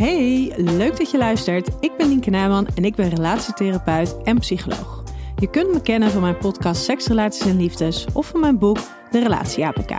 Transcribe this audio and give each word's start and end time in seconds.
Hey, 0.00 0.52
leuk 0.56 0.96
dat 0.96 1.10
je 1.10 1.18
luistert. 1.18 1.68
Ik 1.80 1.96
ben 1.96 2.08
Nienke 2.08 2.30
Nijman 2.30 2.66
en 2.74 2.84
ik 2.84 2.94
ben 2.94 3.08
relatietherapeut 3.08 4.16
en 4.22 4.38
psycholoog. 4.38 5.02
Je 5.36 5.50
kunt 5.50 5.72
me 5.72 5.82
kennen 5.82 6.10
van 6.10 6.20
mijn 6.20 6.38
podcast 6.38 6.82
Seks, 6.82 7.06
Relaties 7.06 7.46
en 7.46 7.56
Liefdes 7.56 8.06
of 8.12 8.26
van 8.26 8.40
mijn 8.40 8.58
boek 8.58 8.78
De 9.10 9.18
Relatie 9.18 9.66
APK. 9.66 9.96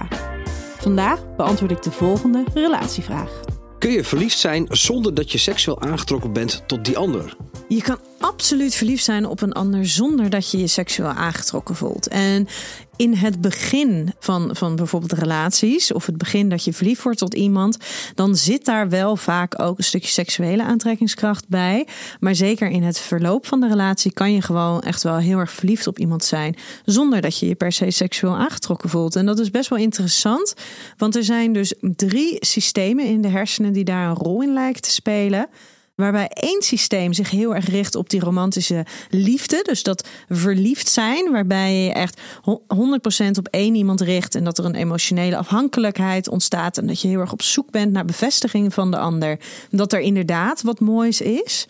Vandaag 0.78 1.36
beantwoord 1.36 1.72
ik 1.72 1.82
de 1.82 1.92
volgende 1.92 2.44
relatievraag. 2.54 3.40
Kun 3.80 3.92
je 3.92 4.04
verliefd 4.04 4.38
zijn 4.38 4.66
zonder 4.70 5.14
dat 5.14 5.32
je 5.32 5.38
seksueel 5.38 5.82
aangetrokken 5.82 6.34
bent 6.34 6.64
tot 6.68 6.86
die 6.86 6.98
ander? 6.98 7.38
Je 7.68 7.82
kan 7.82 7.98
absoluut 8.42 8.76
verliefd 8.76 9.04
zijn 9.04 9.26
op 9.26 9.42
een 9.42 9.54
ander 9.54 9.88
zonder 9.88 10.30
dat 10.30 10.52
je 10.52 10.58
je 10.58 10.68
seksueel 10.68 11.10
aangetrokken 11.10 11.76
voelt. 11.76 12.08
En 12.08 12.48
in 12.96 13.14
het 13.14 13.42
begin 13.42 14.14
van, 14.20 14.56
van 14.56 14.76
bijvoorbeeld 14.76 15.12
relaties, 15.12 15.94
of 15.94 16.06
het 16.06 16.18
begin 16.18 16.50
dat 16.50 16.64
je 16.64 16.74
verliefd 16.74 17.04
wordt 17.04 17.18
tot 17.18 17.34
iemand, 17.34 17.78
dan 18.16 18.36
zit 18.36 18.66
daar 18.66 18.90
wel 18.90 19.16
vaak 19.16 19.62
ook 19.62 19.78
een 19.78 19.84
stukje 19.84 20.10
seksuele 20.10 20.64
aantrekkingskracht 20.64 21.48
bij. 21.48 21.88
Maar 22.20 22.36
zeker 22.36 22.70
in 22.70 22.84
het 22.84 23.00
verloop 23.00 23.48
van 23.48 23.60
de 23.60 23.68
relatie 23.68 24.14
kan 24.14 24.34
je 24.34 24.42
gewoon 24.42 24.82
echt 24.82 25.04
wel 25.04 25.18
heel 25.18 25.38
erg 25.38 25.52
verliefd 25.52 25.88
op 25.88 26.00
iemand 26.00 26.24
zijn, 26.24 26.56
zonder 26.86 27.22
dat 27.22 27.40
je 27.40 27.48
je 27.48 27.56
per 27.56 27.72
se 27.72 27.92
seksueel 27.92 28.36
aangetrokken 28.36 28.90
voelt. 28.90 29.16
En 29.16 29.26
dat 29.26 29.40
is 29.40 29.52
best 29.52 29.70
wel 29.70 29.80
interessant, 29.80 30.54
want 30.98 31.16
er 31.16 31.24
zijn 31.24 31.54
dus 31.54 31.74
drie 31.80 32.38
systemen 32.40 33.06
in 33.06 33.22
de 33.22 33.30
hersenen 33.30 33.74
die 33.74 33.84
daar 33.84 34.10
een 34.10 34.16
rol 34.16 34.42
in 34.42 34.54
lijken 34.54 34.82
te 34.82 34.92
spelen. 34.92 35.48
Waarbij 35.96 36.28
één 36.28 36.62
systeem 36.62 37.14
zich 37.14 37.30
heel 37.30 37.56
erg 37.56 37.68
richt 37.68 37.96
op 37.96 38.10
die 38.10 38.20
romantische 38.20 38.86
liefde. 39.10 39.60
Dus 39.64 39.84
dat 39.84 40.08
verliefd 40.30 40.90
zijn, 40.90 41.32
waarbij 41.32 41.74
je 41.74 41.94
echt 41.94 42.22
100% 42.42 43.38
op 43.40 43.48
één 43.48 43.76
iemand 43.76 44.02
richt. 44.02 44.36
En 44.36 44.44
dat 44.44 44.58
er 44.58 44.66
een 44.66 44.76
emotionele 44.76 45.38
afhankelijkheid 45.38 46.30
ontstaat. 46.30 46.78
En 46.78 46.88
dat 46.88 47.02
je 47.02 47.08
heel 47.08 47.20
erg 47.20 47.32
op 47.32 47.42
zoek 47.42 47.72
bent 47.72 47.92
naar 47.92 48.06
bevestiging 48.06 48.74
van 48.74 48.92
de 48.92 48.98
ander. 48.98 49.40
Dat 49.70 49.94
er 49.94 50.00
inderdaad 50.00 50.62
wat 50.62 50.80
moois 50.80 51.22
is. 51.22 51.68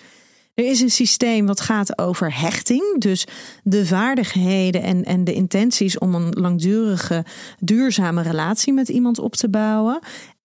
Er 0.53 0.65
is 0.65 0.81
een 0.81 0.91
systeem 0.91 1.45
wat 1.45 1.61
gaat 1.61 1.97
over 1.97 2.39
hechting. 2.39 2.99
Dus 2.99 3.25
de 3.63 3.85
vaardigheden 3.85 4.81
en, 4.81 5.03
en 5.03 5.23
de 5.23 5.33
intenties 5.33 5.97
om 5.97 6.15
een 6.15 6.29
langdurige, 6.29 7.25
duurzame 7.59 8.21
relatie 8.21 8.73
met 8.73 8.89
iemand 8.89 9.19
op 9.19 9.35
te 9.35 9.49
bouwen 9.49 9.99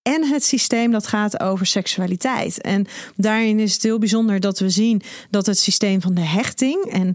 en 0.06 0.24
het 0.24 0.44
systeem 0.44 0.90
dat 0.90 1.06
gaat 1.06 1.40
over 1.40 1.66
seksualiteit. 1.66 2.60
En 2.60 2.86
daarin 3.16 3.58
is 3.58 3.72
het 3.72 3.82
heel 3.82 3.98
bijzonder 3.98 4.40
dat 4.40 4.58
we 4.58 4.70
zien 4.70 5.02
dat 5.30 5.46
het 5.46 5.58
systeem 5.58 6.00
van 6.00 6.14
de 6.14 6.20
hechting 6.20 6.84
en 6.84 7.14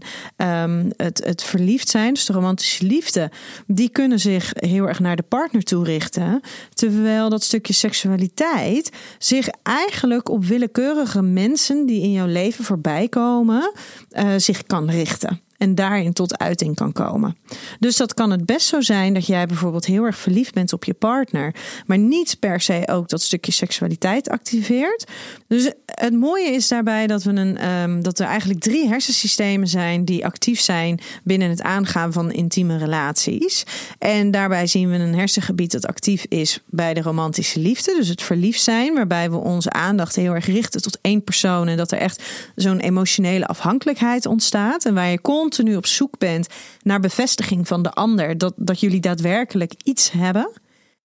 um, 0.70 0.90
het, 0.96 1.24
het 1.24 1.42
verliefd 1.42 1.88
zijn, 1.88 2.14
dus 2.14 2.24
de 2.24 2.32
romantische 2.32 2.86
liefde, 2.86 3.30
die 3.66 3.88
kunnen 3.88 4.20
zich 4.20 4.52
heel 4.54 4.88
erg 4.88 5.00
naar 5.00 5.16
de 5.16 5.22
partner 5.22 5.62
toe 5.62 5.84
richten. 5.84 6.40
Terwijl 6.74 7.28
dat 7.28 7.42
stukje 7.42 7.72
seksualiteit 7.72 8.90
zich 9.18 9.48
eigenlijk 9.62 10.28
op 10.28 10.44
willekeurige 10.44 11.22
mensen 11.22 11.86
die 11.86 12.02
in 12.02 12.12
jouw 12.12 12.26
leven 12.26 12.64
voorbij 12.64 13.08
komen, 13.08 13.72
uh, 14.12 14.28
zich 14.36 14.62
kan 14.62 14.90
richten 14.90 15.40
en 15.62 15.74
daarin 15.74 16.12
tot 16.12 16.38
uiting 16.38 16.74
kan 16.74 16.92
komen. 16.92 17.36
Dus 17.78 17.96
dat 17.96 18.14
kan 18.14 18.30
het 18.30 18.46
best 18.46 18.66
zo 18.66 18.80
zijn 18.80 19.14
dat 19.14 19.26
jij 19.26 19.46
bijvoorbeeld 19.46 19.86
heel 19.86 20.04
erg 20.04 20.16
verliefd 20.16 20.54
bent 20.54 20.72
op 20.72 20.84
je 20.84 20.94
partner, 20.94 21.54
maar 21.86 21.98
niet 21.98 22.36
per 22.38 22.60
se 22.60 22.82
ook 22.86 23.08
dat 23.08 23.22
stukje 23.22 23.52
seksualiteit 23.52 24.28
activeert. 24.28 25.10
Dus 25.46 25.72
het 25.84 26.14
mooie 26.14 26.50
is 26.50 26.68
daarbij 26.68 27.06
dat, 27.06 27.22
we 27.22 27.30
een, 27.30 27.68
um, 27.70 28.02
dat 28.02 28.18
er 28.18 28.26
eigenlijk 28.26 28.60
drie 28.60 28.88
hersensystemen 28.88 29.68
zijn 29.68 30.04
die 30.04 30.24
actief 30.24 30.60
zijn 30.60 31.00
binnen 31.24 31.50
het 31.50 31.62
aangaan 31.62 32.12
van 32.12 32.32
intieme 32.32 32.78
relaties. 32.78 33.64
En 33.98 34.30
daarbij 34.30 34.66
zien 34.66 34.90
we 34.90 34.96
een 34.96 35.14
hersengebied 35.14 35.72
dat 35.72 35.86
actief 35.86 36.24
is 36.28 36.60
bij 36.66 36.94
de 36.94 37.02
romantische 37.02 37.60
liefde, 37.60 37.94
dus 37.94 38.08
het 38.08 38.22
verliefd 38.22 38.62
zijn, 38.62 38.94
waarbij 38.94 39.30
we 39.30 39.36
onze 39.36 39.70
aandacht 39.70 40.16
heel 40.16 40.34
erg 40.34 40.46
richten 40.46 40.82
tot 40.82 40.98
één 41.00 41.24
persoon 41.24 41.68
en 41.68 41.76
dat 41.76 41.92
er 41.92 41.98
echt 41.98 42.22
zo'n 42.54 42.78
emotionele 42.78 43.46
afhankelijkheid 43.46 44.26
ontstaat 44.26 44.84
en 44.84 44.94
waar 44.94 45.10
je 45.10 45.20
komt 45.20 45.51
continu 45.52 45.76
op 45.76 45.86
zoek 45.86 46.18
bent 46.18 46.46
naar 46.82 47.00
bevestiging 47.00 47.68
van 47.68 47.82
de 47.82 47.90
ander, 47.90 48.38
dat, 48.38 48.52
dat 48.56 48.80
jullie 48.80 49.00
daadwerkelijk 49.00 49.72
iets 49.84 50.10
hebben. 50.10 50.50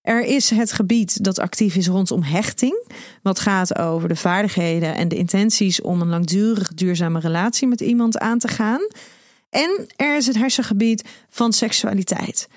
Er 0.02 0.26
is 0.26 0.50
het 0.50 0.72
gebied 0.72 1.24
dat 1.24 1.40
actief 1.40 1.76
is 1.76 1.88
rondom 1.88 2.24
hechting, 2.24 2.88
wat 3.22 3.40
gaat 3.40 3.78
over 3.78 4.08
de 4.08 4.16
vaardigheden 4.16 4.96
en 4.96 5.08
de 5.08 5.16
intenties 5.16 5.82
om 5.82 6.02
een 6.02 6.10
langdurig 6.10 6.74
duurzame 6.74 7.20
relatie 7.20 7.68
met 7.68 7.82
iemand 7.82 8.18
aan 8.18 8.40
te 8.40 8.48
gaan. 8.48 8.88
En 9.50 9.88
er 9.96 10.18
is 10.18 10.28
het 10.28 10.38
hersengebied 10.38 11.04
van 11.30 11.54
seksualiteit. 11.54 12.48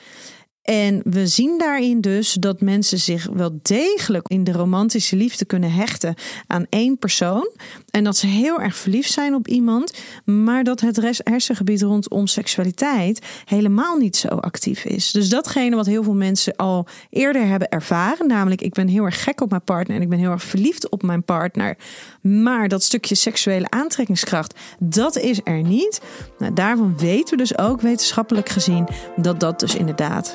En 0.62 1.00
we 1.04 1.26
zien 1.26 1.58
daarin 1.58 2.00
dus 2.00 2.32
dat 2.32 2.60
mensen 2.60 2.98
zich 2.98 3.28
wel 3.32 3.58
degelijk 3.62 4.28
in 4.28 4.44
de 4.44 4.52
romantische 4.52 5.16
liefde 5.16 5.44
kunnen 5.44 5.72
hechten 5.72 6.14
aan 6.46 6.66
één 6.68 6.98
persoon. 6.98 7.50
En 7.90 8.04
dat 8.04 8.16
ze 8.16 8.26
heel 8.26 8.60
erg 8.60 8.76
verliefd 8.76 9.12
zijn 9.12 9.34
op 9.34 9.48
iemand, 9.48 9.98
maar 10.24 10.64
dat 10.64 10.80
het 10.80 11.20
hersengebied 11.24 11.82
rondom 11.82 12.26
seksualiteit 12.26 13.26
helemaal 13.44 13.96
niet 13.96 14.16
zo 14.16 14.28
actief 14.28 14.84
is. 14.84 15.10
Dus 15.10 15.28
datgene 15.28 15.76
wat 15.76 15.86
heel 15.86 16.02
veel 16.02 16.14
mensen 16.14 16.56
al 16.56 16.86
eerder 17.10 17.46
hebben 17.46 17.68
ervaren, 17.68 18.26
namelijk 18.26 18.60
ik 18.60 18.72
ben 18.72 18.88
heel 18.88 19.04
erg 19.04 19.22
gek 19.22 19.40
op 19.40 19.50
mijn 19.50 19.64
partner 19.64 19.96
en 19.96 20.02
ik 20.02 20.08
ben 20.08 20.18
heel 20.18 20.30
erg 20.30 20.42
verliefd 20.42 20.88
op 20.88 21.02
mijn 21.02 21.24
partner, 21.24 21.76
maar 22.22 22.68
dat 22.68 22.82
stukje 22.82 23.14
seksuele 23.14 23.70
aantrekkingskracht, 23.70 24.54
dat 24.78 25.16
is 25.16 25.40
er 25.44 25.62
niet. 25.62 26.00
Nou, 26.38 26.52
daarvan 26.54 26.98
weten 26.98 27.30
we 27.30 27.42
dus 27.42 27.58
ook 27.58 27.80
wetenschappelijk 27.80 28.48
gezien 28.48 28.88
dat 29.16 29.40
dat 29.40 29.60
dus 29.60 29.74
inderdaad 29.74 30.34